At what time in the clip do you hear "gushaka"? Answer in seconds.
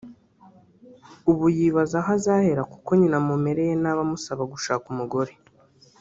4.53-4.85